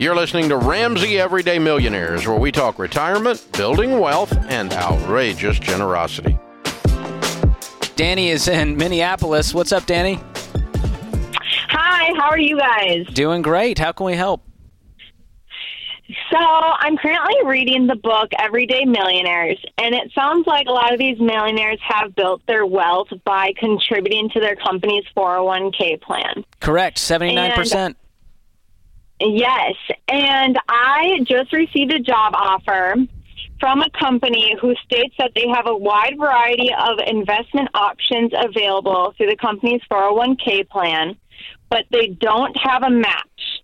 [0.00, 6.38] You're listening to Ramsey Everyday Millionaires, where we talk retirement, building wealth, and outrageous generosity.
[7.96, 9.52] Danny is in Minneapolis.
[9.52, 10.20] What's up, Danny?
[11.70, 13.06] Hi, how are you guys?
[13.12, 13.80] Doing great.
[13.80, 14.44] How can we help?
[16.30, 21.00] So, I'm currently reading the book Everyday Millionaires, and it sounds like a lot of
[21.00, 26.44] these millionaires have built their wealth by contributing to their company's 401k plan.
[26.60, 26.98] Correct.
[26.98, 27.74] 79%.
[27.74, 27.96] And-
[29.20, 29.74] Yes,
[30.08, 32.94] and I just received a job offer
[33.60, 39.14] from a company who states that they have a wide variety of investment options available
[39.16, 41.16] through the company's 401k plan,
[41.68, 43.62] but they don't have a match.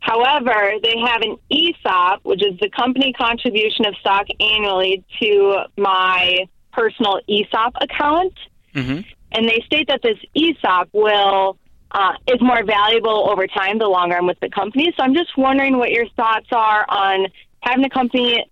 [0.00, 6.46] However, they have an ESOP, which is the company contribution of stock annually to my
[6.72, 8.34] personal ESOP account.
[8.74, 9.00] hmm
[9.32, 11.58] And they state that this ESOP will
[11.94, 14.92] uh, is more valuable over time the longer I'm with the company.
[14.96, 17.28] So I'm just wondering what your thoughts are on
[17.60, 18.44] having a company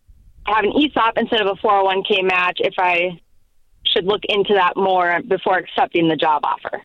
[0.46, 2.58] have an ESOP instead of a 401k match.
[2.60, 3.20] If I
[3.84, 6.82] should look into that more before accepting the job offer.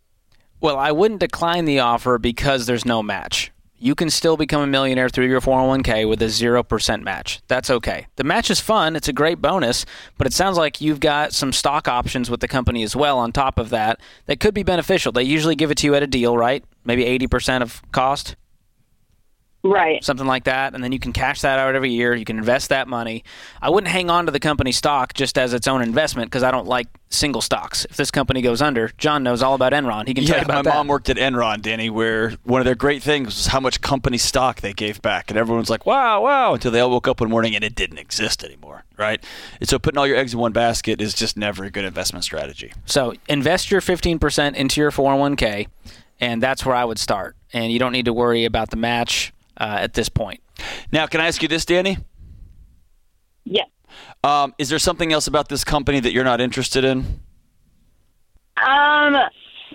[0.59, 3.51] Well, I wouldn't decline the offer because there's no match.
[3.79, 7.41] You can still become a millionaire through your 401k with a 0% match.
[7.47, 8.07] That's okay.
[8.15, 9.85] The match is fun, it's a great bonus,
[10.17, 13.31] but it sounds like you've got some stock options with the company as well on
[13.31, 15.11] top of that that could be beneficial.
[15.11, 16.63] They usually give it to you at a deal, right?
[16.85, 18.35] Maybe 80% of cost.
[19.67, 20.03] Right.
[20.03, 22.13] something like that, and then you can cash that out every year.
[22.15, 23.23] You can invest that money.
[23.61, 26.51] I wouldn't hang on to the company stock just as its own investment because I
[26.51, 27.85] don't like single stocks.
[27.89, 30.07] If this company goes under, John knows all about Enron.
[30.07, 30.75] He can tell Yeah, you about my that.
[30.75, 34.17] mom worked at Enron, Danny, where one of their great things was how much company
[34.17, 37.29] stock they gave back, and everyone's like, "Wow, wow!" Until they all woke up one
[37.29, 39.23] morning and it didn't exist anymore, right?
[39.59, 42.23] And so putting all your eggs in one basket is just never a good investment
[42.25, 42.73] strategy.
[42.85, 45.67] So invest your 15% into your 401k,
[46.19, 47.35] and that's where I would start.
[47.53, 50.41] And you don't need to worry about the match uh, at this point.
[50.91, 51.97] Now, can I ask you this, Danny?
[53.43, 53.67] Yes.
[54.23, 56.99] Um, is there something else about this company that you're not interested in?
[58.57, 59.15] Um,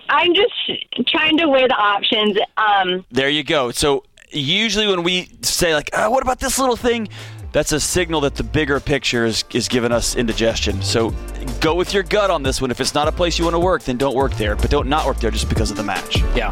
[0.09, 2.37] I'm just trying to weigh the options.
[2.57, 3.71] Um, There you go.
[3.71, 7.07] So usually when we say like, oh, "What about this little thing?"
[7.53, 10.81] That's a signal that the bigger picture is, is giving us indigestion.
[10.81, 11.11] So
[11.61, 12.71] go with your gut on this one.
[12.71, 14.55] If it's not a place you want to work, then don't work there.
[14.55, 16.17] But don't not work there just because of the match.
[16.35, 16.51] Yeah.